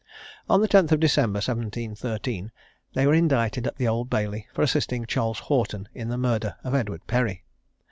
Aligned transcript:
On 0.49 0.59
the 0.61 0.67
10th 0.67 0.91
of 0.93 0.99
December, 0.99 1.37
1713, 1.37 2.51
they 2.95 3.05
were 3.05 3.13
indicted 3.13 3.67
at 3.67 3.75
the 3.75 3.87
Old 3.87 4.09
Bailey, 4.09 4.47
for 4.51 4.63
assisting 4.63 5.05
Charles 5.05 5.41
Houghton 5.41 5.89
in 5.93 6.09
the 6.09 6.17
murder 6.17 6.55
of 6.63 6.73
Edward 6.73 7.05
Perry. 7.05 7.43